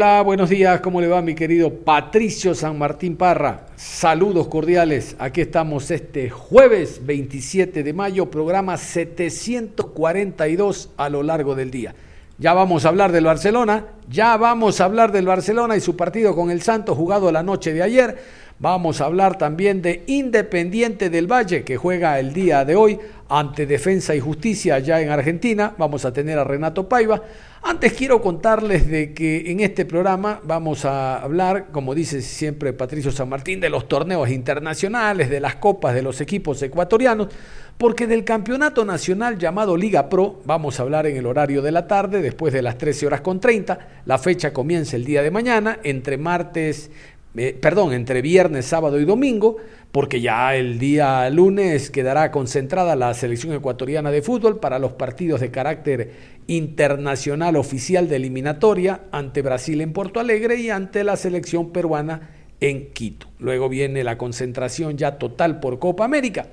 [0.00, 3.66] Hola, buenos días, ¿cómo le va mi querido Patricio San Martín Parra?
[3.74, 11.72] Saludos cordiales, aquí estamos este jueves 27 de mayo, programa 742 a lo largo del
[11.72, 11.96] día.
[12.38, 16.36] Ya vamos a hablar del Barcelona, ya vamos a hablar del Barcelona y su partido
[16.36, 18.18] con el Santos jugado la noche de ayer.
[18.60, 23.66] Vamos a hablar también de Independiente del Valle, que juega el día de hoy ante
[23.66, 25.74] Defensa y Justicia allá en Argentina.
[25.76, 27.20] Vamos a tener a Renato Paiva.
[27.62, 33.10] Antes quiero contarles de que en este programa vamos a hablar, como dice siempre Patricio
[33.10, 37.28] San Martín, de los torneos internacionales, de las copas de los equipos ecuatorianos,
[37.76, 41.88] porque del campeonato nacional llamado Liga Pro vamos a hablar en el horario de la
[41.88, 44.02] tarde, después de las 13 horas con 30.
[44.06, 46.90] La fecha comienza el día de mañana, entre martes,
[47.36, 49.56] eh, perdón, entre viernes, sábado y domingo,
[49.92, 55.40] porque ya el día lunes quedará concentrada la selección ecuatoriana de fútbol para los partidos
[55.40, 61.70] de carácter internacional oficial de eliminatoria ante Brasil en Porto Alegre y ante la selección
[61.72, 63.28] peruana en Quito.
[63.38, 66.46] Luego viene la concentración ya total por Copa América.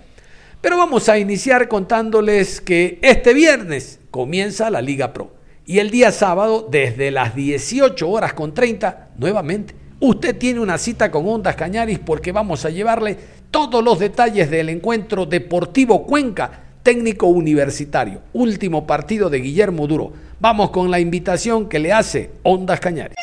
[0.61, 5.33] Pero vamos a iniciar contándoles que este viernes comienza la Liga Pro
[5.65, 11.09] y el día sábado desde las 18 horas con 30 nuevamente Usted tiene una cita
[11.09, 13.17] con Ondas Cañaris porque vamos a llevarle
[13.49, 18.21] todos los detalles del encuentro Deportivo Cuenca técnico universitario.
[18.33, 20.11] Último partido de Guillermo Duro.
[20.39, 23.15] Vamos con la invitación que le hace Ondas Cañares.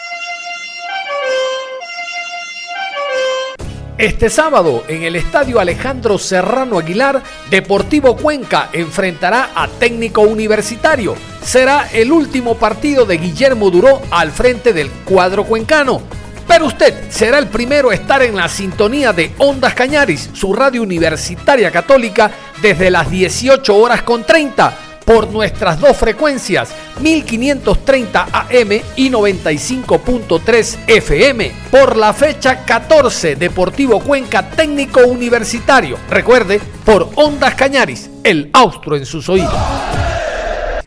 [3.98, 11.14] Este sábado, en el estadio Alejandro Serrano Aguilar, Deportivo Cuenca enfrentará a Técnico Universitario.
[11.42, 16.21] Será el último partido de Guillermo Duró al frente del cuadro cuencano.
[16.46, 20.82] Pero usted será el primero a estar en la sintonía de Ondas Cañaris, su radio
[20.82, 22.30] universitaria católica,
[22.60, 31.52] desde las 18 horas con 30 por nuestras dos frecuencias, 1530 AM y 95.3 FM,
[31.70, 35.98] por la fecha 14, Deportivo Cuenca Técnico Universitario.
[36.08, 39.52] Recuerde, por Ondas Cañaris, el austro en sus oídos.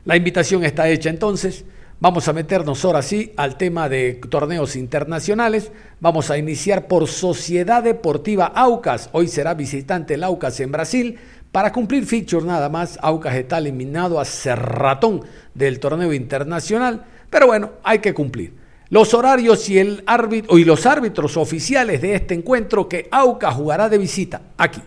[0.05, 1.65] La invitación está hecha entonces.
[2.01, 5.71] Vamos a meternos ahora sí al tema de torneos internacionales.
[6.01, 9.09] Vamos a iniciar por Sociedad Deportiva Aucas.
[9.13, 11.17] Hoy será visitante el Aucas en Brasil.
[11.53, 15.21] Para cumplir feature nada más, Aucas está eliminado a Cerratón
[15.53, 17.05] del torneo internacional.
[17.29, 18.53] Pero bueno, hay que cumplir.
[18.89, 23.87] Los horarios y, el árbitro, y los árbitros oficiales de este encuentro que Aucas jugará
[23.87, 24.81] de visita aquí.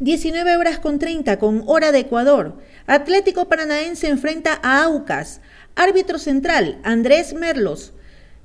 [0.00, 2.56] 19 horas con 30 con hora de Ecuador.
[2.86, 5.40] Atlético Paranaense enfrenta a Aucas.
[5.74, 7.94] Árbitro central, Andrés Merlos.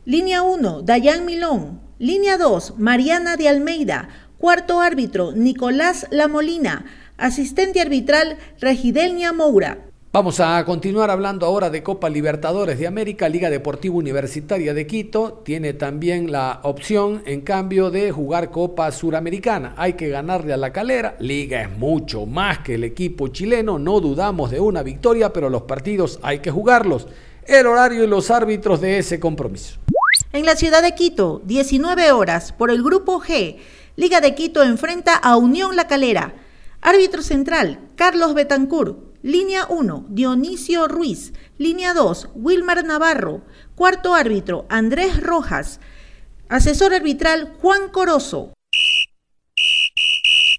[0.06, 1.82] Línea 1, Dayan Milón.
[2.00, 4.08] Línea 2, Mariana de Almeida.
[4.38, 6.86] Cuarto árbitro, Nicolás Lamolina.
[7.18, 9.87] Asistente arbitral, Regidelnia Moura.
[10.14, 15.42] Vamos a continuar hablando ahora de Copa Libertadores de América, Liga Deportiva Universitaria de Quito.
[15.44, 19.74] Tiene también la opción, en cambio, de jugar Copa Suramericana.
[19.76, 21.18] Hay que ganarle a la calera.
[21.20, 23.80] Liga es mucho más que el equipo chileno.
[23.80, 27.10] No dudamos de una victoria, pero los partidos hay que jugarlos.
[27.46, 29.78] El horario y los árbitros de ese compromiso.
[30.32, 33.58] En la ciudad de Quito, 19 horas, por el grupo G,
[33.98, 36.34] Liga de Quito enfrenta a Unión La Calera.
[36.82, 39.08] Árbitro central, Carlos Betancourt.
[39.24, 41.34] Línea 1, Dionisio Ruiz.
[41.58, 43.42] Línea 2, Wilmar Navarro.
[43.76, 45.80] Cuarto árbitro, Andrés Rojas.
[46.50, 48.54] Asesor arbitral, Juan Corozo.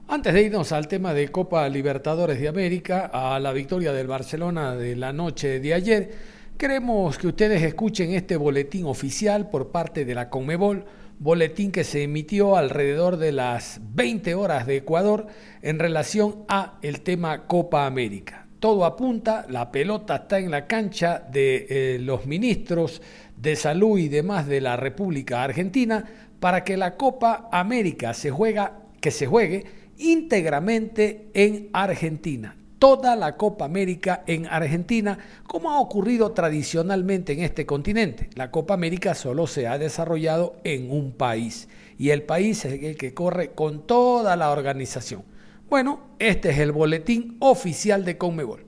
[0.08, 4.74] Antes de irnos al tema de Copa Libertadores de América, a la victoria del Barcelona
[4.74, 6.10] de la noche de ayer,
[6.58, 10.84] queremos que ustedes escuchen este boletín oficial por parte de la Conmebol,
[11.18, 15.26] boletín que se emitió alrededor de las 20 horas de Ecuador
[15.62, 21.20] en relación a el tema Copa América todo apunta, la pelota está en la cancha
[21.20, 23.00] de eh, los ministros
[23.36, 26.04] de salud y demás de la República Argentina
[26.40, 29.64] para que la Copa América se juega, que se juegue
[29.96, 32.56] íntegramente en Argentina.
[32.78, 38.30] Toda la Copa América en Argentina, como ha ocurrido tradicionalmente en este continente.
[38.34, 42.96] La Copa América solo se ha desarrollado en un país y el país es el
[42.96, 45.24] que corre con toda la organización.
[45.68, 48.64] Bueno, este es el boletín oficial de Conmebol.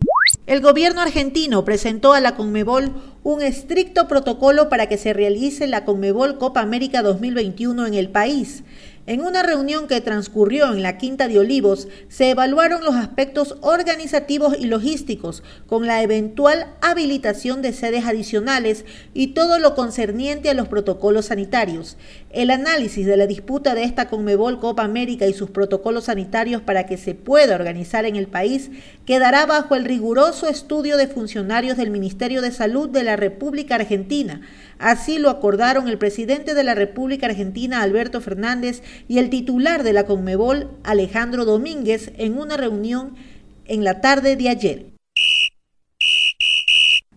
[0.46, 2.92] El gobierno argentino presentó a la Conmebol
[3.22, 8.64] un estricto protocolo para que se realice la Conmebol Copa América 2021 en el país.
[9.10, 14.54] En una reunión que transcurrió en la Quinta de Olivos, se evaluaron los aspectos organizativos
[14.56, 20.68] y logísticos, con la eventual habilitación de sedes adicionales y todo lo concerniente a los
[20.68, 21.96] protocolos sanitarios.
[22.30, 26.86] El análisis de la disputa de esta Conmebol Copa América y sus protocolos sanitarios para
[26.86, 28.70] que se pueda organizar en el país
[29.06, 34.42] quedará bajo el riguroso estudio de funcionarios del Ministerio de Salud de la República Argentina.
[34.80, 39.92] Así lo acordaron el presidente de la República Argentina, Alberto Fernández, y el titular de
[39.92, 43.14] la Conmebol, Alejandro Domínguez, en una reunión
[43.66, 44.86] en la tarde de ayer.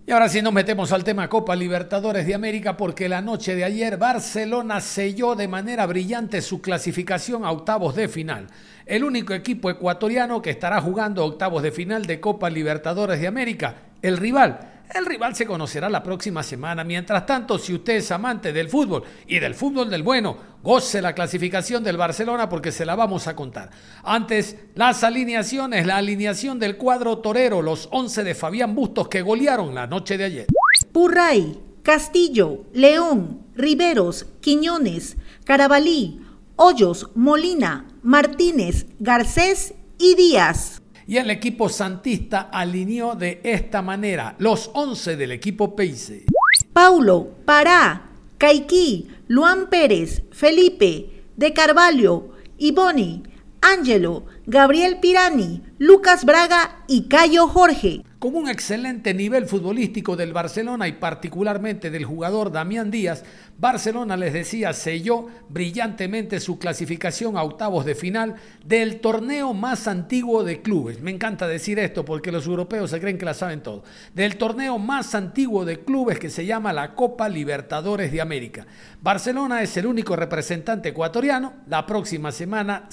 [0.06, 3.64] Y ahora sí nos metemos al tema Copa Libertadores de América porque la noche de
[3.64, 8.48] ayer Barcelona selló de manera brillante su clasificación a octavos de final.
[8.86, 13.76] El único equipo ecuatoriano que estará jugando octavos de final de Copa Libertadores de América,
[14.02, 16.84] el rival el rival se conocerá la próxima semana.
[16.84, 21.14] Mientras tanto, si usted es amante del fútbol y del fútbol del bueno, goce la
[21.14, 23.72] clasificación del Barcelona porque se la vamos a contar.
[24.04, 29.74] Antes, las alineaciones, la alineación del cuadro torero, los 11 de Fabián Bustos que golearon
[29.74, 30.48] la noche de ayer.
[30.92, 36.22] Purray, Castillo, León, Riveros, Quiñones, Carabalí,
[36.56, 40.83] Hoyos, Molina, Martínez, Garcés y Díaz.
[41.08, 46.26] Y el equipo santista alineó de esta manera los 11 del equipo Peise.
[46.72, 53.24] Paulo, Pará, Caiquí, Luan Pérez, Felipe, De Carvalho, Iboni,
[53.62, 58.04] Ángelo, Gabriel Pirani, Lucas Braga y Cayo Jorge.
[58.20, 63.26] Con un excelente nivel futbolístico del Barcelona y particularmente del jugador Damián Díaz,
[63.58, 68.36] Barcelona les decía selló brillantemente su clasificación a octavos de final
[68.66, 71.02] del torneo más antiguo de clubes.
[71.02, 73.84] Me encanta decir esto porque los europeos se creen que la saben todo.
[74.14, 78.66] Del torneo más antiguo de clubes que se llama la Copa Libertadores de América.
[79.02, 81.56] Barcelona es el único representante ecuatoriano.
[81.68, 82.88] La próxima semana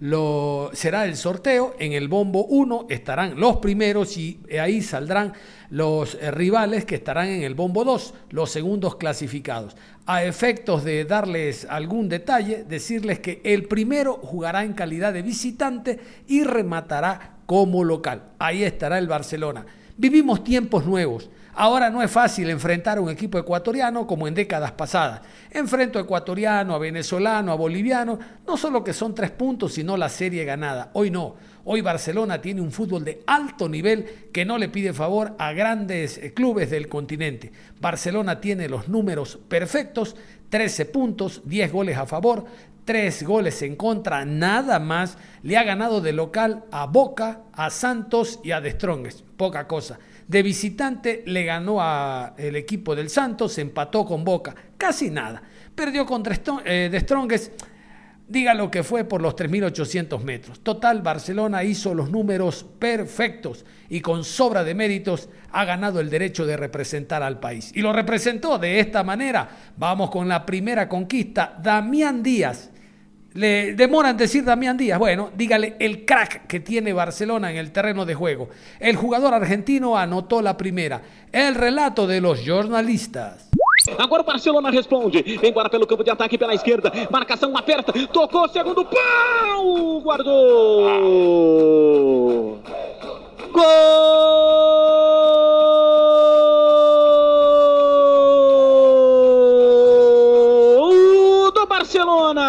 [0.00, 1.74] lo, será el sorteo.
[1.78, 5.32] En el bombo 1 estarán los primeros y ahí saldrán
[5.70, 9.76] los eh, rivales que estarán en el bombo 2, los segundos clasificados.
[10.06, 15.98] A efectos de darles algún detalle, decirles que el primero jugará en calidad de visitante
[16.26, 18.30] y rematará como local.
[18.38, 19.66] Ahí estará el Barcelona.
[19.96, 21.30] Vivimos tiempos nuevos.
[21.58, 25.22] Ahora no es fácil enfrentar a un equipo ecuatoriano como en décadas pasadas.
[25.50, 30.10] Enfrento a ecuatoriano, a venezolano, a boliviano, no solo que son tres puntos, sino la
[30.10, 30.90] serie ganada.
[30.92, 31.34] Hoy no.
[31.68, 36.16] Hoy Barcelona tiene un fútbol de alto nivel que no le pide favor a grandes
[36.16, 37.50] eh, clubes del continente.
[37.80, 40.14] Barcelona tiene los números perfectos,
[40.48, 42.44] 13 puntos, 10 goles a favor,
[42.84, 45.18] 3 goles en contra, nada más.
[45.42, 49.22] Le ha ganado de local a Boca, a Santos y a De Strongest.
[49.36, 49.98] Poca cosa.
[50.28, 55.42] De visitante le ganó al equipo del Santos, empató con Boca, casi nada.
[55.74, 57.00] Perdió contra eh, De
[58.28, 60.60] diga lo que fue por los 3.800 metros.
[60.60, 66.44] Total, Barcelona hizo los números perfectos y con sobra de méritos ha ganado el derecho
[66.44, 67.72] de representar al país.
[67.74, 69.48] Y lo representó de esta manera.
[69.76, 71.56] Vamos con la primera conquista.
[71.62, 72.70] Damián Díaz
[73.36, 74.98] le demoran decir Damián Díaz.
[74.98, 78.48] Bueno, dígale el crack que tiene Barcelona en el terreno de juego.
[78.80, 81.02] El jugador argentino anotó la primera.
[81.30, 83.50] El relato de los jornalistas.
[83.98, 85.38] Agora o Barcelona responde.
[85.42, 86.92] Embora pelo campo de ataque pela esquerda.
[87.10, 87.92] Marcação aperta.
[88.08, 90.00] Tocou, segundo pau.
[90.00, 90.86] Guardou.
[93.52, 93.66] Gol
[101.52, 102.46] do Barcelona.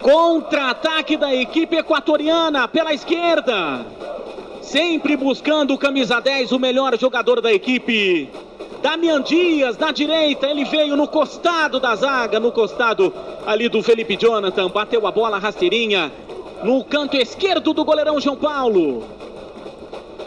[0.00, 3.84] Contra-ataque da equipe equatoriana pela esquerda.
[4.70, 8.30] Sempre buscando o camisa 10, o melhor jogador da equipe.
[8.80, 13.12] Damian Dias na direita, ele veio no costado da zaga, no costado
[13.44, 16.12] ali do Felipe Jonathan, bateu a bola rasteirinha
[16.62, 19.02] no canto esquerdo do goleirão João Paulo.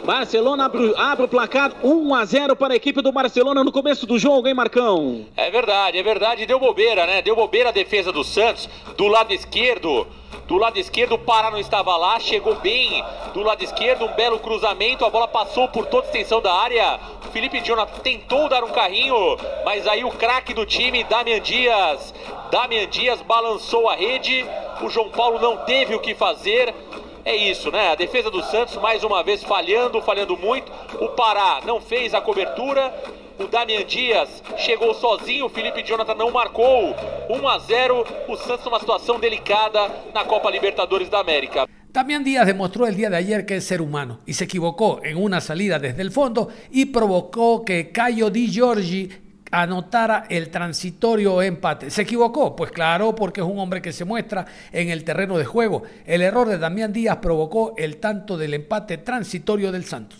[0.04, 4.06] Barcelona abre, abre, o placar 1 a 0 para a equipe do Barcelona no começo
[4.06, 5.24] do jogo, hein, Marcão?
[5.34, 6.44] É verdade, é verdade.
[6.44, 7.22] Deu bobeira, né?
[7.22, 8.68] Deu bobeira a defesa do Santos
[8.98, 10.06] do lado esquerdo.
[10.46, 14.38] Do lado esquerdo, o Pará não estava lá, chegou bem do lado esquerdo, um belo
[14.38, 17.00] cruzamento, a bola passou por toda a extensão da área.
[17.26, 19.16] O Felipe Jonathan tentou dar um carrinho,
[19.64, 22.12] mas aí o craque do time, Damian Dias,
[22.50, 24.44] Damian Dias balançou a rede,
[24.82, 26.74] o João Paulo não teve o que fazer.
[27.24, 27.90] É isso, né?
[27.90, 30.70] A defesa do Santos mais uma vez falhando, falhando muito.
[31.00, 32.92] O Pará não fez a cobertura
[33.36, 36.94] O Damian Dias chegou sozinho, o Felipe Jonathan não marcou.
[37.28, 41.66] 1 a 0, o Santos numa situação delicada na Copa Libertadores da América.
[41.90, 45.16] Damián Díaz demostró el día de ayer que es ser humano y se equivocó en
[45.16, 49.10] una salida desde el fondo y provocó que Cayo Di Giorgi
[49.54, 51.90] anotara el transitorio empate.
[51.90, 52.56] ¿Se equivocó?
[52.56, 55.84] Pues claro, porque es un hombre que se muestra en el terreno de juego.
[56.04, 60.18] El error de Damián Díaz provocó el tanto del empate transitorio del Santos.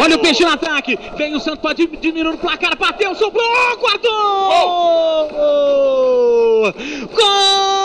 [0.00, 0.98] Olha o peixe no ataque.
[1.16, 2.76] Vem o Santos para diminuir o placar.
[2.78, 3.44] Bateu, sobrou.
[3.78, 5.28] Guardou!
[5.30, 6.74] Gol!
[7.12, 7.79] Gol!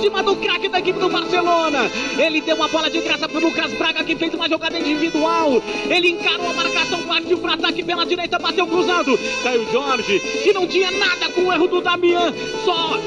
[0.00, 1.90] Erradíssima do craque da equipe do Barcelona.
[2.18, 5.62] Ele deu uma bola de graça pro Lucas Braga que fez uma jogada individual.
[5.88, 9.18] Ele encarou a marcação, partiu para ataque pela direita, bateu cruzado.
[9.42, 12.32] Caiu Jorge, que não tinha nada com o erro do Damian,
[12.64, 12.98] só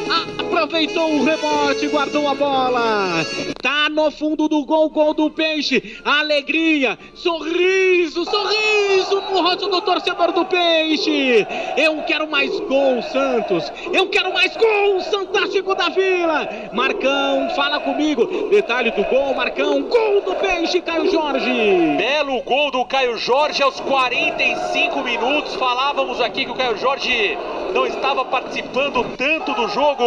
[0.53, 3.25] aproveitou o rebote, guardou a bola.
[3.61, 5.97] Tá no fundo do gol, gol do Peixe.
[6.05, 11.45] Alegria, sorriso, sorriso no rosto do torcedor do Peixe.
[11.75, 13.71] Eu quero mais gol, Santos.
[13.91, 16.47] Eu quero mais gol, Fantástico da Vila.
[16.71, 18.49] Marcão, fala comigo.
[18.49, 19.81] Detalhe do gol, Marcão.
[19.81, 21.51] Gol do Peixe, Caio Jorge.
[21.97, 25.55] Belo gol do Caio Jorge aos 45 minutos.
[25.55, 27.37] Falávamos aqui que o Caio Jorge
[27.73, 30.03] não estava participando tanto do jogo.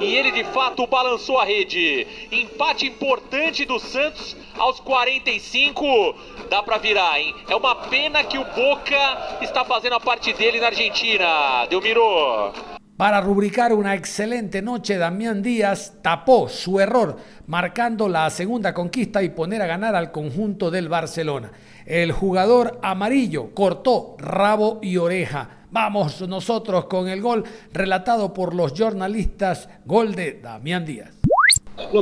[0.00, 2.06] E ele de fato balançou a rede.
[2.32, 6.14] Empate importante do Santos aos 45.
[6.48, 7.34] Dá pra virar, hein?
[7.48, 11.66] É uma pena que o Boca está fazendo a parte dele na Argentina.
[11.68, 12.52] Delmiro.
[12.96, 19.28] Para rubricar una excelente noche, Damián Díaz tapó su error, marcando la segunda conquista y
[19.28, 21.52] poner a ganar al conjunto del Barcelona.
[21.84, 25.55] El jugador amarillo cortó rabo y oreja.
[25.70, 31.10] Vamos nosotros con el gol relatado por los jornalistas, gol de Damián Díaz.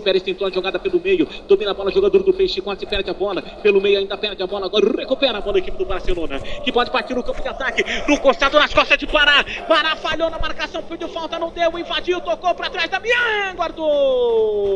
[0.02, 3.14] Pérez tentou a jogada pelo meio, domina a bola, jogador do Peixe, quase perde a
[3.14, 6.38] bola, pelo meio ainda perde a bola, agora recupera a bola a equipe do Barcelona,
[6.38, 10.30] que pode partir no campo de ataque, no costado nas costas de Pará, Pará falhou
[10.30, 14.74] na marcação, pediu falta, não deu, invadiu, tocou para trás, Damian, guardou!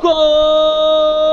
[0.00, 1.29] Gol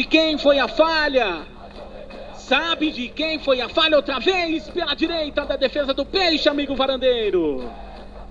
[0.00, 1.42] de quem foi a falha?
[2.34, 4.66] Sabe de quem foi a falha outra vez?
[4.70, 7.70] Pela direita da defesa do Peixe, amigo varandeiro.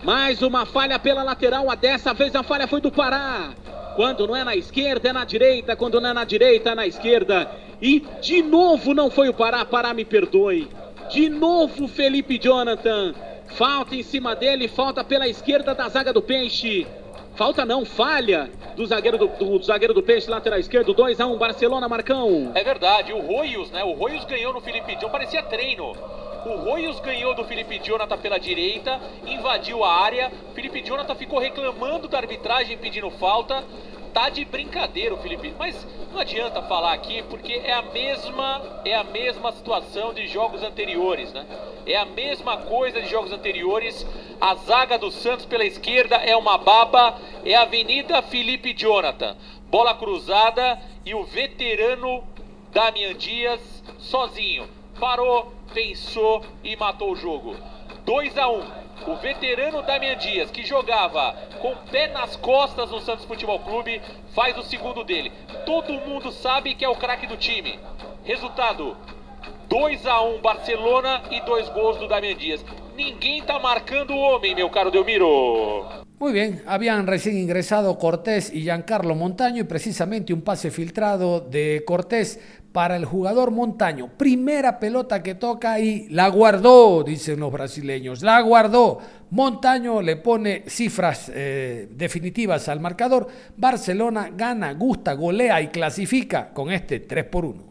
[0.03, 3.51] Mais uma falha pela lateral, a dessa vez a falha foi do Pará.
[3.95, 5.75] Quando não é na esquerda, é na direita.
[5.75, 7.51] Quando não é na direita, é na esquerda.
[7.79, 9.63] E de novo não foi o Pará.
[9.63, 10.67] Pará, me perdoe.
[11.11, 13.13] De novo Felipe Jonathan.
[13.49, 16.87] Falta em cima dele, falta pela esquerda da zaga do Peixe.
[17.35, 21.37] Falta não, falha do zagueiro do, do zagueiro do Peixe, lateral esquerdo, 2 a 1
[21.37, 22.51] Barcelona, Marcão.
[22.53, 23.83] É verdade, o Royos, né?
[23.83, 25.93] O Royos ganhou no Felipe John, parecia treino.
[26.45, 30.31] O Royos ganhou do Felipe Jonathan pela direita, invadiu a área.
[30.53, 33.63] Felipe Jonathan ficou reclamando da arbitragem, pedindo falta.
[34.13, 38.95] Tá de brincadeira o Felipe, mas não adianta falar aqui porque é a mesma é
[38.95, 41.45] a mesma situação de jogos anteriores, né?
[41.85, 44.05] É a mesma coisa de jogos anteriores.
[44.41, 49.35] A zaga do Santos pela esquerda é uma baba, é a Avenida Felipe Jonathan.
[49.69, 52.23] Bola cruzada e o veterano
[52.71, 54.67] Damian Dias sozinho.
[54.99, 57.55] Parou, pensou e matou o jogo.
[58.05, 58.78] 2 a 1.
[59.07, 64.01] O veterano Damian Dias, que jogava com o pé nas costas no Santos Futebol Clube,
[64.35, 65.31] faz o segundo dele.
[65.65, 67.79] Todo mundo sabe que é o craque do time.
[68.23, 68.95] Resultado:
[69.67, 72.63] 2 a 1 Barcelona e dois gols do Damian Dias.
[72.95, 75.85] Ninguém tá marcando o homem, meu caro Delmiro.
[76.19, 81.83] Muy bien, habían recién ingresado Cortés y Giancarlo Montaño y precisamente un pase filtrado de
[81.87, 82.41] Cortés
[82.79, 84.07] para el jugador Montaño.
[84.15, 88.99] Primera pelota que toca y la guardó, dicen los brasileños, la guardó.
[89.31, 93.27] Montaño le pone cifras eh, definitivas al marcador.
[93.57, 97.68] Barcelona gana, gusta, golea y clasifica con este 3 por 1.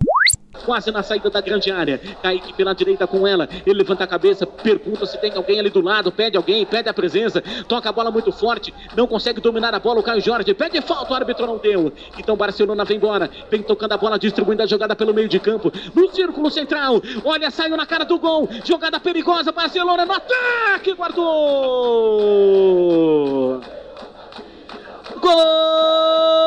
[0.65, 1.99] Quase na saída da grande área.
[2.23, 3.49] Kaique pela direita com ela.
[3.67, 6.11] Ele levanta a cabeça, pergunta se tem alguém ali do lado.
[6.11, 7.43] Pede alguém, pede a presença.
[7.67, 8.73] Toca a bola muito forte.
[8.97, 10.01] Não consegue dominar a bola.
[10.01, 11.13] O Caio Jorge pede falta.
[11.13, 11.93] O árbitro não deu.
[12.19, 13.31] Então Barcelona vem embora.
[13.51, 15.71] Vem tocando a bola, distribuindo a jogada pelo meio de campo.
[15.95, 17.03] No círculo central.
[17.25, 18.49] Olha, saiu na cara do gol.
[18.65, 19.53] Jogada perigosa.
[19.53, 20.95] Barcelona no ataque.
[20.95, 21.21] Guardou.
[25.21, 26.39] Gol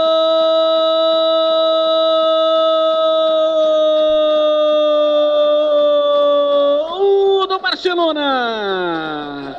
[7.81, 9.55] Barcelona.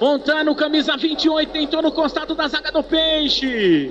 [0.00, 3.90] Montano, camisa 28, tentou no costado da zaga do Peixe.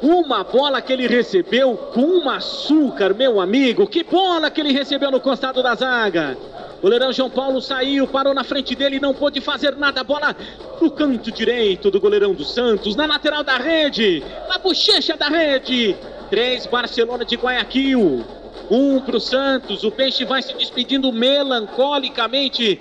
[0.00, 3.86] Uma bola que ele recebeu com um açúcar, meu amigo.
[3.86, 6.38] Que bola que ele recebeu no costado da zaga.
[6.80, 10.02] Goleirão João Paulo saiu, parou na frente dele, não pôde fazer nada.
[10.02, 10.34] Bola
[10.80, 15.94] no canto direito do goleirão do Santos, na lateral da rede, na bochecha da rede.
[16.30, 18.24] Três Barcelona de Guayaquil,
[18.70, 19.84] um para o Santos.
[19.84, 22.80] O Peixe vai se despedindo melancolicamente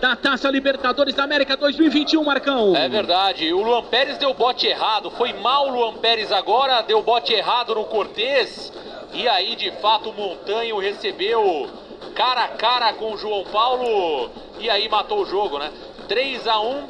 [0.00, 2.76] da Taça Libertadores da América 2021, Marcão.
[2.76, 3.52] É verdade.
[3.52, 5.10] O Luan Pérez deu bote errado.
[5.10, 8.72] Foi mal o Luan Pérez agora, deu bote errado no Cortez.
[9.12, 11.68] E aí, de fato, o Montanho recebeu
[12.14, 15.72] cara a cara com o João Paulo e aí matou o jogo, né?
[16.06, 16.84] 3 a 1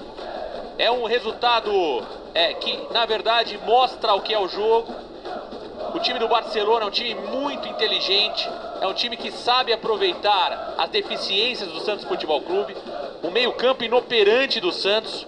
[0.79, 1.71] é um resultado
[2.35, 4.93] é, que, na verdade, mostra o que é o jogo.
[5.93, 8.49] O time do Barcelona é um time muito inteligente,
[8.81, 12.77] é um time que sabe aproveitar as deficiências do Santos Futebol Clube,
[13.23, 15.27] o meio-campo inoperante do Santos,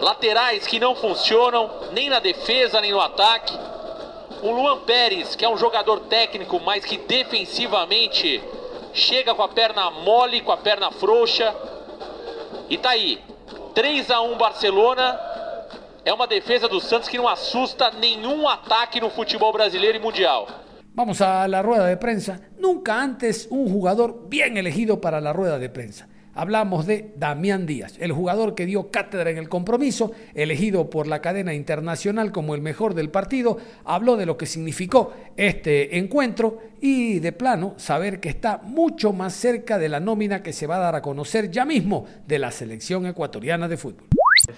[0.00, 3.56] laterais que não funcionam nem na defesa nem no ataque.
[4.42, 8.42] O Luan Pérez, que é um jogador técnico, mas que defensivamente
[8.92, 11.54] chega com a perna mole, com a perna frouxa.
[12.68, 13.20] E tá aí.
[13.74, 15.33] 3 a 1 Barcelona.
[16.06, 20.46] É uma defesa do Santos que não assusta nenhum ataque no futebol brasileiro e mundial.
[20.94, 22.38] Vamos a la rueda de prensa.
[22.58, 26.06] Nunca antes un jugador bien elegido para la rueda de prensa.
[26.34, 31.22] Hablamos de Damián Díaz, el jugador que dio cátedra en el compromiso, elegido por la
[31.22, 37.20] cadena internacional como el mejor del partido, habló de lo que significó este encuentro y
[37.20, 40.80] de plano saber que está mucho más cerca de la nómina que se va a
[40.80, 44.08] dar a conocer ya mismo de la selección ecuatoriana de fútbol.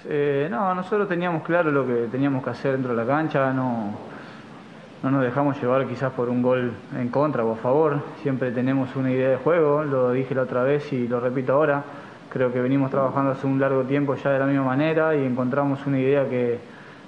[0.06, 3.94] Eh, no, nosotros teníamos claro lo que teníamos que hacer dentro de la cancha, no
[5.02, 8.00] no nos dejamos llevar quizás por un gol en contra o a favor.
[8.22, 11.84] Siempre tenemos una idea de juego, lo dije la otra vez y lo repito ahora.
[12.32, 15.86] Creo que venimos trabajando hace un largo tiempo ya de la misma manera y encontramos
[15.86, 16.58] una idea que,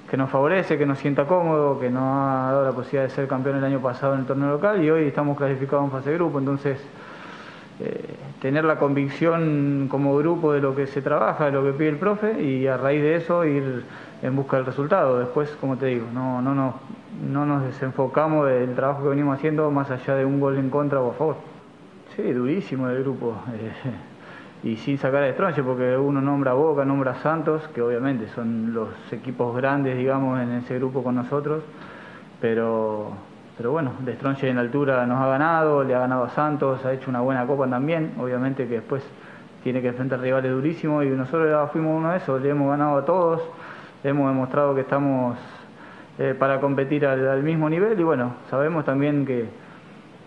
[0.08, 3.26] que nos favorece, que nos sienta cómodo, que nos ha dado la posibilidad de ser
[3.26, 6.16] campeón el año pasado en el torneo local y hoy estamos clasificados en fase de
[6.16, 6.38] grupo.
[6.38, 6.78] Entonces,
[7.80, 8.04] eh,
[8.40, 11.96] tener la convicción como grupo de lo que se trabaja, de lo que pide el
[11.96, 13.84] profe y a raíz de eso ir
[14.22, 15.18] en busca del resultado.
[15.18, 16.74] Después, como te digo, no, no, no,
[17.30, 21.00] no nos desenfocamos del trabajo que venimos haciendo más allá de un gol en contra
[21.00, 21.36] o a favor.
[22.16, 23.36] Sí, durísimo el grupo.
[23.54, 23.72] Eh,
[24.64, 28.28] y sin sacar a Estronche, porque uno nombra a Boca, nombra a Santos, que obviamente
[28.34, 31.62] son los equipos grandes, digamos, en ese grupo con nosotros.
[32.40, 33.12] Pero,
[33.58, 34.16] pero bueno, de
[34.48, 37.66] en altura nos ha ganado, le ha ganado a Santos, ha hecho una buena copa
[37.66, 38.14] también.
[38.16, 39.02] Obviamente que después
[39.64, 42.98] tiene que enfrentar rivales durísimos y nosotros ya fuimos uno de esos, le hemos ganado
[42.98, 43.42] a todos,
[44.04, 45.36] hemos demostrado que estamos
[46.20, 49.46] eh, para competir al, mismo nivel y bueno, sabemos también que,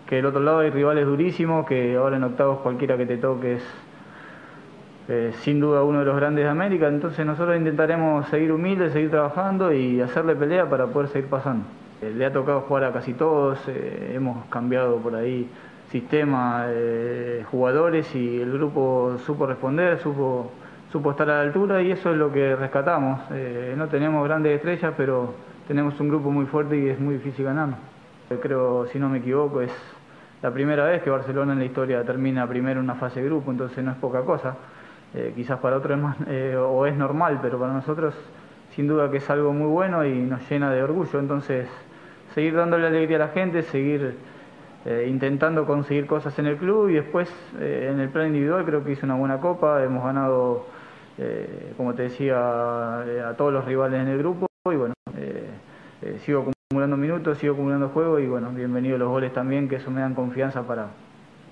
[0.06, 3.54] que del otro lado hay rivales durísimos, que ahora en octavos cualquiera que te toque
[3.54, 3.64] es
[5.08, 9.10] eh, sin duda uno de los grandes de América, entonces nosotros intentaremos seguir humildes, seguir
[9.10, 11.64] trabajando y hacerle pelea para poder seguir pasando.
[12.02, 15.48] Eh, le ha tocado jugar a casi todos, hemos cambiado por ahí
[15.90, 16.66] sistema,
[17.50, 20.50] jugadores y el grupo supo responder, supo,
[20.90, 23.20] supo estar a la altura y eso es lo que rescatamos.
[23.76, 25.34] no tenemos grandes estrellas, pero
[25.68, 27.78] tenemos un grupo muy fuerte y es muy difícil ganarnos.
[28.40, 29.70] Creo, si no me equivoco, es
[30.42, 33.84] la primera vez que Barcelona en la historia termina primero una fase de grupo, entonces
[33.84, 34.56] no es poca cosa.
[35.14, 38.14] Eh, quizás para otros es más, eh, o es normal, pero para nosotros
[38.74, 41.18] sin duda que es algo muy bueno y nos llena de orgullo.
[41.20, 41.68] Entonces,
[42.34, 44.16] seguir dándole alegría a la gente, seguir
[44.84, 48.92] eh, intentando conseguir cosas en el club y después en el plan individual creo que
[48.92, 50.66] hice una buena copa, hemos ganado,
[51.76, 52.38] como te decía,
[53.28, 54.94] a todos los rivales en el grupo y bueno,
[56.02, 59.90] eh, sigo acumulando minutos, sigo acumulando juego y bueno, bienvenidos los goles también, que eso
[59.90, 60.88] me dan confianza para,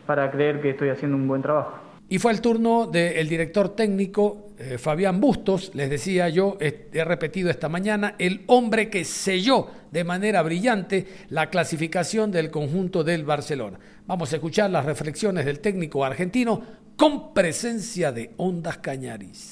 [0.07, 1.79] para creer que estoy haciendo un buen trabajo.
[2.09, 7.49] Y fue el turno del director técnico eh, Fabián Bustos, les decía yo, he repetido
[7.49, 13.79] esta mañana, el hombre que selló de manera brillante la clasificación del conjunto del Barcelona.
[14.07, 16.61] Vamos a escuchar las reflexiones del técnico argentino
[16.95, 19.49] con presencia de Ondas Cañaris.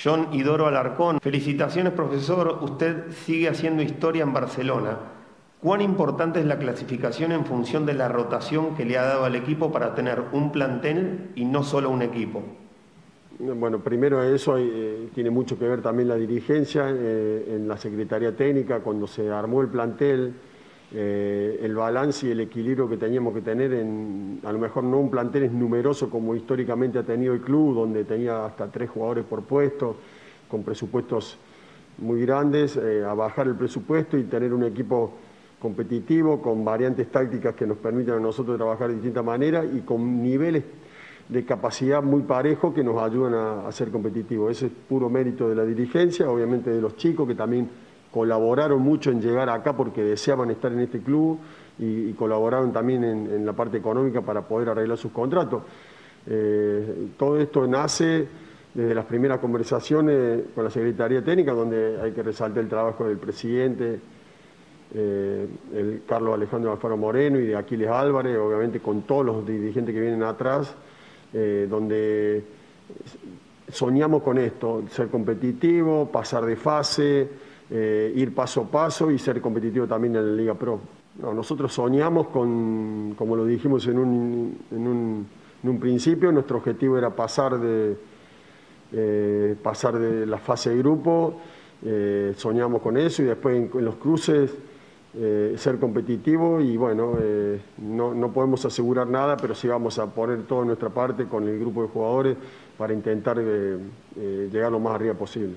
[0.00, 1.18] John Idoro Alarcón.
[1.20, 2.60] Felicitaciones, profesor.
[2.62, 4.98] Usted sigue haciendo historia en Barcelona.
[5.60, 9.34] ¿Cuán importante es la clasificación en función de la rotación que le ha dado al
[9.34, 12.44] equipo para tener un plantel y no solo un equipo?
[13.40, 18.34] Bueno, primero eso eh, tiene mucho que ver también la dirigencia eh, en la Secretaría
[18.34, 20.32] Técnica, cuando se armó el plantel,
[20.92, 24.98] eh, el balance y el equilibrio que teníamos que tener en, a lo mejor no
[24.98, 29.24] un plantel es numeroso como históricamente ha tenido el club, donde tenía hasta tres jugadores
[29.24, 29.94] por puesto,
[30.50, 31.38] con presupuestos
[31.98, 35.12] muy grandes, a bajar el presupuesto y tener un equipo
[35.60, 40.24] competitivo, con variantes tácticas que nos permitan a nosotros trabajar de distintas maneras y con
[40.24, 40.64] niveles
[41.28, 43.34] de capacidad muy parejo que nos ayudan
[43.66, 44.50] a, ser competitivos.
[44.50, 47.68] Ese es puro mérito de la dirigencia, obviamente de los chicos que también
[48.10, 51.38] colaboraron mucho en llegar acá porque deseaban estar en este club
[51.78, 55.62] y, colaboraron también en, la parte económica para poder arreglar sus contratos.
[56.26, 58.26] Eh, todo esto nace
[58.74, 63.18] desde las primeras conversaciones con la Secretaría Técnica, donde hay que resaltar el trabajo del
[63.18, 64.00] presidente,
[64.94, 69.94] eh, el Carlos Alejandro Alfaro Moreno y de Aquiles Álvarez, obviamente con todos los dirigentes
[69.94, 70.74] que vienen atrás,
[71.32, 72.44] eh, donde
[73.70, 77.28] soñamos con esto, ser competitivo, pasar de fase,
[77.70, 80.80] eh, ir paso a paso y ser competitivo también en la Liga Pro.
[81.20, 84.86] nosotros soñamos con, como lo dijimos en un, en
[85.68, 87.96] un, principio, nuestro objetivo era pasar de,
[89.62, 91.40] pasar de la fase de grupo,
[92.36, 94.50] soñamos con eso y después en los cruces
[95.16, 100.06] eh, ser competitivo y bueno, eh, no, no, podemos asegurar nada, pero sí vamos a
[100.06, 102.36] poner toda nuestra parte con el grupo de jugadores
[102.76, 103.78] para intentar eh,
[104.52, 105.56] llegar lo más arriba posible.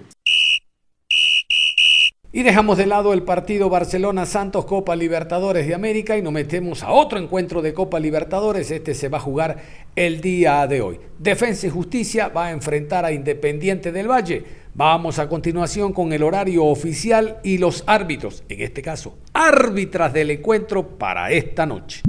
[2.34, 6.92] Y dejamos de lado el partido Barcelona-Santos Copa Libertadores de América y nos metemos a
[6.92, 8.72] otro encuentro de Copa Libertadores.
[8.72, 9.58] Este se va a jugar
[9.98, 11.00] el día de hoy.
[11.20, 14.46] Defensa y Justicia va a enfrentar a Independiente del Valle.
[14.74, 20.32] Vamos a continuación con el horario oficial y los árbitros, en este caso, árbitras del
[20.32, 22.04] encuentro para esta noche.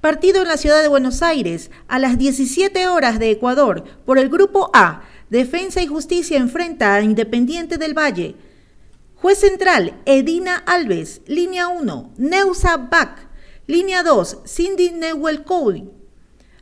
[0.00, 4.30] Partido en la ciudad de Buenos Aires a las 17 horas de Ecuador por el
[4.30, 5.02] grupo A.
[5.30, 8.34] Defensa y Justicia enfrenta a Independiente del Valle.
[9.14, 11.22] Juez central, Edina Alves.
[11.28, 13.28] Línea 1, Neusa Bach.
[13.68, 15.97] Línea 2, Cindy Newell Cole.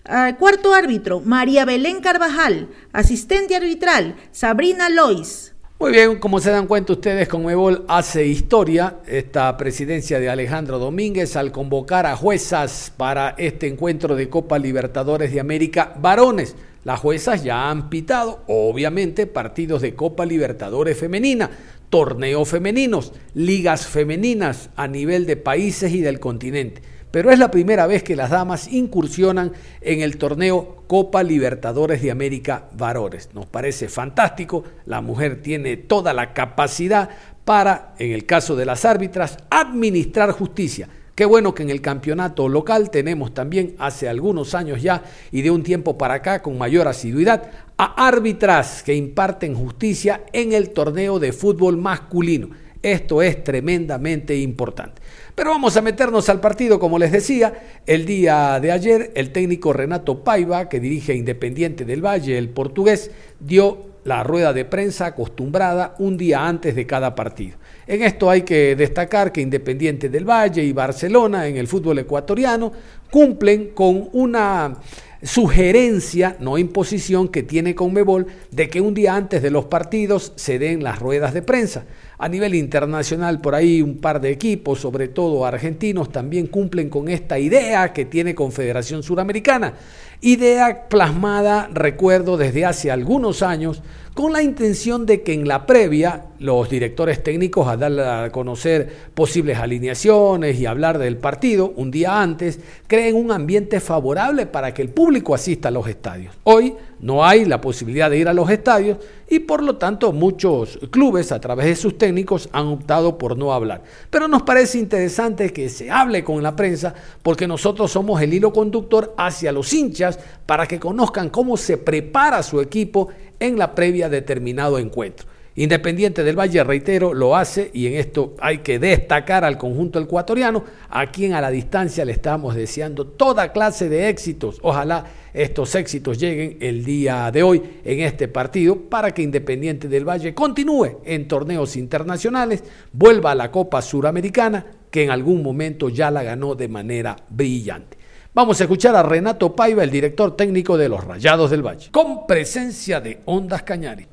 [0.09, 2.69] Ah, cuarto árbitro, María Belén Carvajal.
[2.93, 5.53] Asistente arbitral, Sabrina Lois.
[5.81, 11.35] Muy bien, como se dan cuenta ustedes, Conmebol hace historia esta presidencia de Alejandro Domínguez
[11.35, 16.55] al convocar a juezas para este encuentro de Copa Libertadores de América varones.
[16.85, 21.51] Las juezas ya han pitado, obviamente, partidos de Copa Libertadores femenina
[21.91, 26.83] torneos femeninos, ligas femeninas a nivel de países y del continente.
[27.17, 32.11] Pero es la primera vez que las damas incursionan en el torneo Copa Libertadores de
[32.11, 33.31] América Varones.
[33.33, 37.09] Nos parece fantástico, la mujer tiene toda la capacidad
[37.47, 40.91] para, en el caso de las árbitras, administrar justicia.
[41.15, 45.03] Qué bueno que en el campeonato local tenemos también hace algunos años ya
[45.33, 50.53] y de un tiempo para acá con mayor asiduidad a árbitras que imparten justicia en
[50.53, 52.51] el torneo de fútbol masculino.
[52.83, 55.01] Esto es tremendamente importante.
[55.37, 57.53] Pero vamos a meternos al partido, como les decía,
[57.87, 63.11] el día de ayer el técnico Renato Paiva, que dirige Independiente del Valle, el portugués,
[63.39, 67.59] dio la rueda de prensa acostumbrada un día antes de cada partido.
[67.87, 72.73] En esto hay que destacar que Independiente del Valle y Barcelona en el fútbol ecuatoriano
[73.11, 74.75] cumplen con una
[75.23, 80.59] sugerencia, no imposición, que tiene Conmebol de que un día antes de los partidos se
[80.59, 81.85] den las ruedas de prensa.
[82.19, 87.09] A nivel internacional, por ahí un par de equipos, sobre todo argentinos, también cumplen con
[87.09, 89.75] esta idea que tiene Confederación Suramericana.
[90.23, 93.83] Idea plasmada, recuerdo, desde hace algunos años
[94.17, 98.91] con la intención de que en la previa los directores técnicos a dar a conocer
[99.13, 104.81] posibles alineaciones y hablar del partido un día antes, creen un ambiente favorable para que
[104.81, 106.35] el público asista a los estadios.
[106.45, 108.97] Hoy no hay la posibilidad de ir a los estadios
[109.29, 113.53] y por lo tanto muchos clubes a través de sus técnicos han optado por no
[113.53, 113.83] hablar.
[114.09, 118.51] Pero nos parece interesante que se hable con la prensa porque nosotros somos el hilo
[118.51, 123.09] conductor hacia los hinchas para que conozcan cómo se prepara su equipo
[123.41, 125.27] en la previa determinado encuentro.
[125.59, 130.65] Independiente del Valle, reitero, lo hace y en esto hay que destacar al conjunto ecuatoriano,
[130.91, 134.59] a quien a la distancia le estamos deseando toda clase de éxitos.
[134.61, 140.07] Ojalá estos éxitos lleguen el día de hoy en este partido para que Independiente del
[140.07, 146.11] Valle continúe en torneos internacionales, vuelva a la Copa Suramericana, que en algún momento ya
[146.11, 147.96] la ganó de manera brillante.
[148.37, 152.27] Vamos a escuchar a Renato Paiva, el director técnico de los Rayados del Valle, con
[152.27, 154.09] presencia de Ondas Cañari.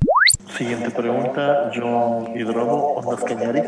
[0.57, 3.61] Siguiente pregunta, John Hidrobo, Ondas Cañari.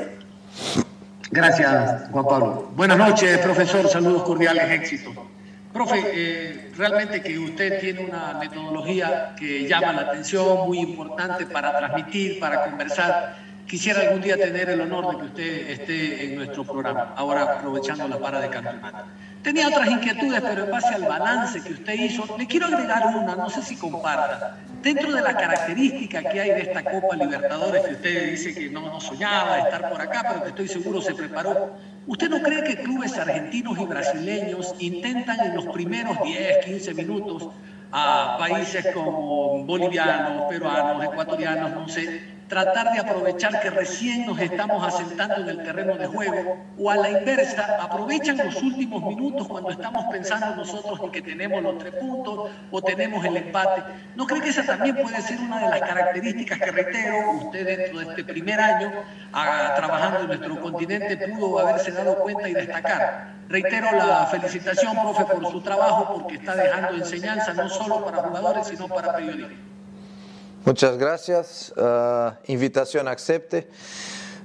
[1.30, 2.72] Gracias, Juan Pablo.
[2.74, 3.90] Buenas noches, profesor.
[3.90, 5.12] Saludos cordiales, éxito.
[5.74, 11.78] Profe, eh, realmente que usted tiene una metodología que llama la atención, muy importante para
[11.78, 13.36] transmitir, para conversar
[13.68, 18.08] Quisiera algún día tener el honor de que usted esté en nuestro programa, ahora aprovechando
[18.08, 19.06] la para de campeonato.
[19.42, 23.36] Tenía otras inquietudes, pero en base al balance que usted hizo, le quiero agregar una,
[23.36, 24.58] no sé si comparta.
[24.84, 28.82] Dentro de la característica que hay de esta Copa Libertadores, que usted dice que no,
[28.82, 31.76] no soñaba estar por acá, pero que estoy seguro se preparó,
[32.06, 37.50] ¿usted no cree que clubes argentinos y brasileños intentan en los primeros 10, 15 minutos
[37.92, 44.86] a países como bolivianos, peruanos, ecuatorianos, no sé, tratar de aprovechar que recién nos estamos
[44.86, 49.72] asentando en el terreno de juego, o a la inversa, aprovechan los últimos minutos cuando
[49.72, 53.84] estamos pensando nosotros en que tenemos los tres puntos o tenemos el empate.
[54.16, 58.00] ¿No cree que esa también puede ser una de las características que reitero, usted dentro
[58.00, 58.92] de este primer año
[59.32, 63.36] trabajando en nuestro continente pudo haberse dado cuenta y destacar?
[63.48, 68.68] Reitero la felicitación, profe, por su trabajo, porque está dejando enseñanza no solo para jugadores,
[68.68, 69.75] sino para periodistas.
[70.66, 71.72] Muchas gracias.
[71.78, 73.70] Uh, invitación acepte,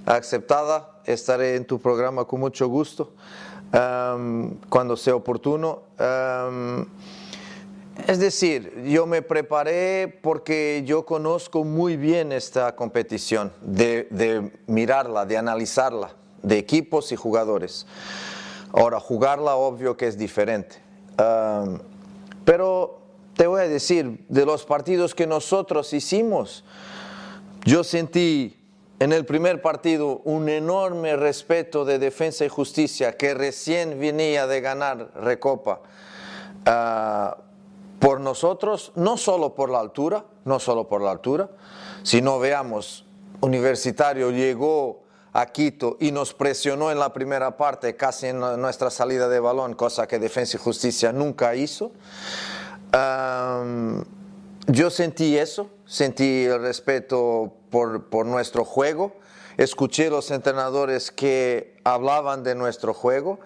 [0.05, 1.01] aceptada.
[1.07, 3.15] Estaré en tu programa con mucho gusto
[3.71, 5.83] cuando sea oportuno.
[8.07, 15.39] Es decir, yo me preparé porque yo conozco muy bien esta competición, de, mirarla, de
[15.39, 16.11] analizarla,
[16.43, 17.87] de equipos y jugadores.
[18.73, 20.77] Ahora, jugarla obvio que es diferente.
[22.45, 23.00] Pero
[23.41, 26.63] te voy a decir, de los partidos que nosotros hicimos,
[27.65, 28.55] yo sentí
[28.99, 34.61] en el primer partido un enorme respeto de defensa y justicia que recién venía de
[34.61, 35.81] ganar Recopa
[36.67, 37.41] uh,
[37.99, 41.49] por nosotros, no solo por la altura, no solo por la altura,
[42.03, 43.07] sino veamos,
[43.41, 49.31] Universitario llegó a Quito y nos presionó en la primera parte, casi en nuestra salida
[49.31, 51.93] de balón, cosa que Defensa y Justicia nunca hizo
[52.93, 59.17] yo sentí eso, sentí el respeto por, por nuestro juego,
[59.57, 63.39] escuché los entrenadores que hablaban de nuestro juego.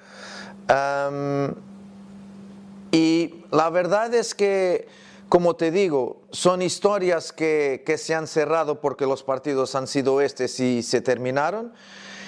[2.92, 4.88] y la verdad es que,
[5.28, 10.20] como te digo, son historias que, que, se han cerrado porque los partidos han sido
[10.20, 11.72] estos y se terminaron.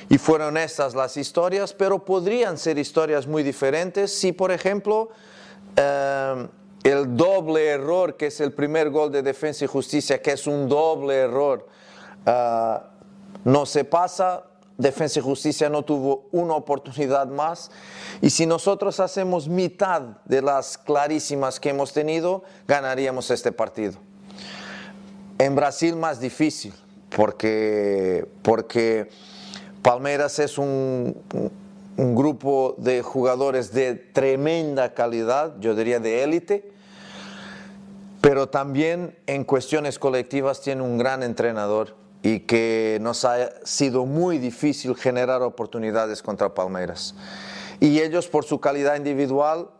[0.08, 5.10] Y fueron estas las historias, pero podrían ser historias muy diferentes si, por ejemplo,
[6.86, 10.68] el doble error que es el primer gol de defensa y justicia, que es un
[10.68, 11.66] doble error,
[12.26, 12.90] ah,
[13.44, 14.44] no se pasa,
[14.78, 17.72] defensa y justicia no tuvo una oportunidad más.
[18.20, 23.94] Y si nosotros hacemos mitad de las clarísimas que hemos tenido, ganaríamos este partido.
[25.38, 26.72] En Brasil más difícil,
[27.14, 29.08] porque, porque
[29.82, 31.20] Palmeiras es un,
[31.96, 36.75] un grupo de jugadores de tremenda calidad, yo diría de élite,
[38.26, 44.38] pero también en cuestiones colectivas tiene un gran entrenador y que nos ha sido muy
[44.38, 47.14] difícil generar oportunidades contra Palmeiras.
[47.78, 49.70] Y ellos por su calidad individual,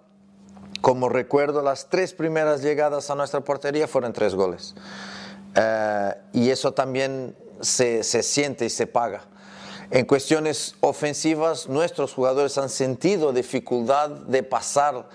[0.81, 4.77] como recuerdo, las tres primeras llegadas a nuestra portería fueron tres goles.
[5.57, 9.25] Eh, y eso también se, se siente y se paga.
[9.91, 15.09] En cuestiones ofensivas, nuestros jugadores han sentido dificultad de pasar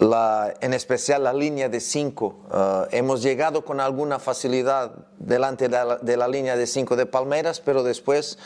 [0.00, 2.26] en especial la línea de 5.
[2.26, 2.56] Uh,
[2.90, 8.38] hemos llegado con alguna facilidad delante de la, línea de 5 de Palmeras, pero después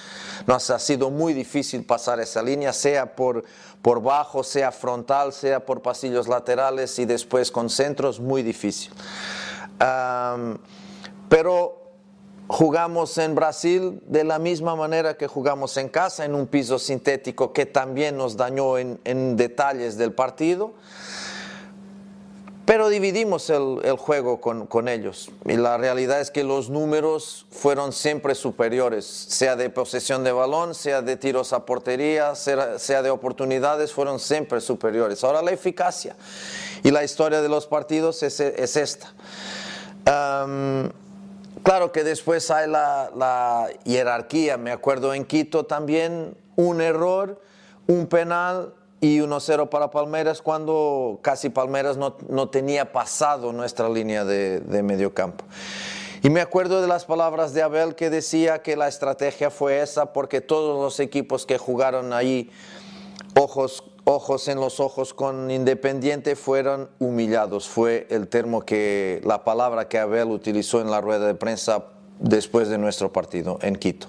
[0.48, 3.44] nos ha sido muy difícil pasar esa línea, sea por,
[3.82, 8.92] por bajo, sea frontal, sea por pasillos laterales y después con centros, muy difícil.
[9.80, 10.58] Um,
[11.28, 11.82] pero
[12.48, 17.52] jugamos en Brasil de la misma manera que jugamos en casa, en un piso sintético
[17.52, 20.74] que también nos dañó en, en detalles del partido.
[22.66, 27.46] Pero dividimos el, el juego con, con, ellos y la realidad es que los números
[27.50, 33.02] fueron siempre superiores, sea de posesión de balón, sea de tiros a portería, sea, sea
[33.02, 35.22] de oportunidades, fueron siempre superiores.
[35.24, 36.16] Ahora la eficacia
[36.82, 39.12] y la historia de los partidos es, es esta.
[41.64, 47.40] Claro que después hay la, la jerarquía, me acuerdo en Quito también, un error,
[47.86, 54.24] un penal y 1-0 para Palmeiras cuando casi Palmeiras no, no tenía pasado nuestra línea
[54.24, 55.44] de, de medio campo.
[56.22, 60.14] Y me acuerdo de las palabras de Abel que decía que la estrategia fue esa
[60.14, 62.50] porque todos los equipos que jugaron ahí,
[63.38, 67.68] ojos, ojos en los ojos con Independiente, fueron humillados.
[67.68, 71.88] Fue el termo que, la palabra que Abel utilizó en la rueda de prensa
[72.20, 74.06] después de nuestro partido en Quito.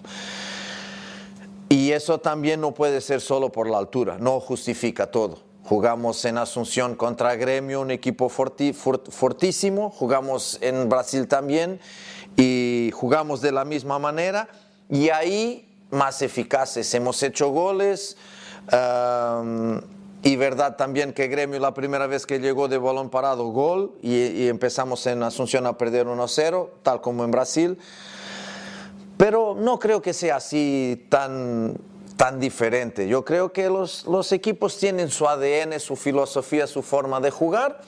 [1.70, 5.40] Y eso también no puede ser solo por la altura, no justifica todo.
[5.64, 11.80] Jugamos en Asunción contra Gremio, un equipo fortísimo, jugamos en Brasil también
[12.38, 14.48] y jugamos de la misma manera
[14.90, 16.94] y ahí más eficaces.
[16.94, 18.16] Hemos hecho goles.
[20.24, 24.16] y verdad también que Gremio la primera vez que llegó de balón parado, gol, y,
[24.16, 27.80] y empezamos en Asunción a perder 1-0, tal como en Brasil.
[29.18, 31.78] Pero no creo que sea así tan,
[32.18, 33.08] tan diferente.
[33.08, 37.82] Yo creo que los, los equipos tienen su ADN, su filosofía, su forma de jugar.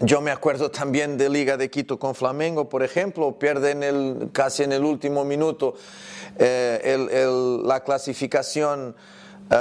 [0.00, 4.64] Yo me acuerdo también de Liga de Quito con Flamengo, por ejemplo, pierden el, casi
[4.64, 5.74] en el último minuto
[6.38, 8.96] eh, el, la clasificación
[9.50, 9.54] uh,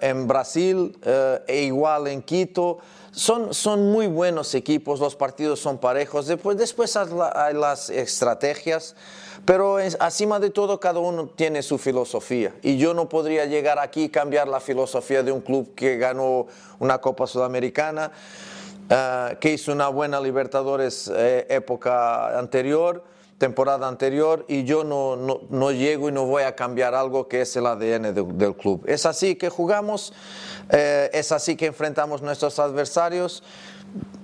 [0.00, 2.78] en Brasil uh, e igual en Quito.
[3.10, 6.28] Son, son muy buenos equipos, los partidos son parejos.
[6.28, 8.94] Después, después hay las estrategias,
[9.44, 12.54] pero encima de todo cada uno tiene su filosofía.
[12.62, 16.46] Y yo no podría llegar aquí y cambiar la filosofía de un club que ganó
[16.78, 18.12] una Copa Sudamericana,
[18.90, 23.04] uh, que hizo una buena Libertadores eh, época anterior
[23.40, 27.40] temporada anterior y yo no, no, no, llego y no voy a cambiar algo que
[27.40, 28.84] es el ADN de, del club.
[28.86, 30.12] Es así que jugamos,
[30.68, 33.42] eh, es así que enfrentamos nuestros adversarios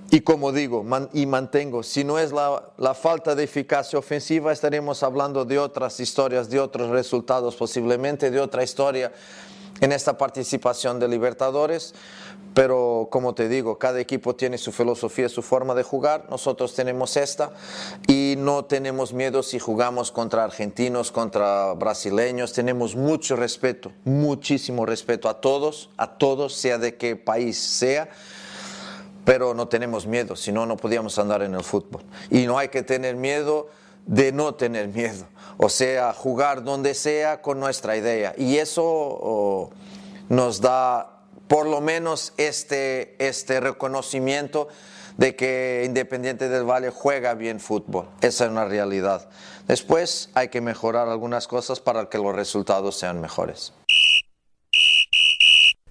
[0.09, 4.51] y como digo man, y mantengo, si no es la, la, falta de eficacia ofensiva,
[4.51, 9.11] estaremos hablando de otras historias, de otros resultados posiblemente, de otra historia
[9.81, 11.93] en esta participación de Libertadores.
[12.53, 17.15] Pero como te digo, cada equipo tiene su filosofía, su forma de jugar, nosotros tenemos
[17.15, 17.51] esta
[18.07, 25.29] y no tenemos miedo si jugamos contra argentinos, contra brasileños, tenemos mucho respeto, muchísimo respeto
[25.29, 28.09] a todos, a todos, sea de qué país sea
[29.27, 32.01] pero no tenemos miedo, si no, no podíamos andar en el fútbol.
[32.29, 33.67] Y no hay que tener miedo
[34.05, 38.33] de no tener miedo, o sea, jugar donde sea con nuestra idea.
[38.37, 39.69] Y eso oh,
[40.29, 44.69] nos da por lo menos este, este reconocimiento
[45.17, 48.07] de que Independiente del Valle juega bien fútbol.
[48.21, 49.27] Esa es una realidad.
[49.67, 53.73] Después hay que mejorar algunas cosas para que los resultados sean mejores.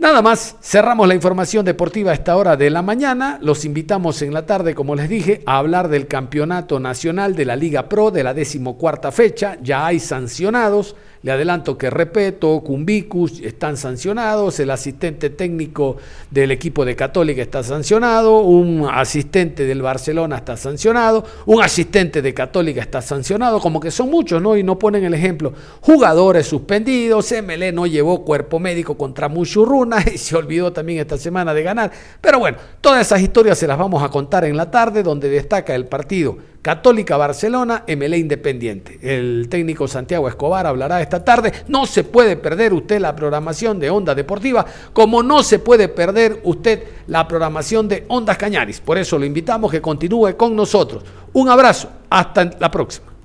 [0.07, 3.41] Nada más, cerramos la información deportiva a esta hora de la mañana.
[3.43, 7.57] Los invitamos en la tarde, como les dije, a hablar del campeonato nacional de la
[7.57, 9.59] Liga Pro de la decimocuarta fecha.
[9.63, 10.95] Ya hay sancionados.
[11.27, 15.97] Le adelanto que Repeto, Cumbicus están sancionados, el asistente técnico
[16.31, 22.33] del equipo de Católica está sancionado, un asistente del Barcelona está sancionado, un asistente de
[22.33, 24.57] Católica está sancionado, como que son muchos, ¿no?
[24.57, 25.53] Y no ponen el ejemplo.
[25.81, 31.53] Jugadores suspendidos, MLE no llevó cuerpo médico contra Muchurruna y se olvidó también esta semana
[31.53, 31.91] de ganar.
[32.21, 35.75] Pero bueno, todas esas historias se las vamos a contar en la tarde, donde destaca
[35.75, 38.99] el partido Católica Barcelona, MLE Independiente.
[39.01, 41.53] El técnico Santiago Escobar hablará esta tarde.
[41.69, 46.41] No se puede perder usted la programación de Onda Deportiva, como no se puede perder
[46.43, 48.81] usted la programación de Ondas Cañaris.
[48.81, 51.05] Por eso lo invitamos que continúe con nosotros.
[51.35, 53.07] Un abrazo, hasta la próxima.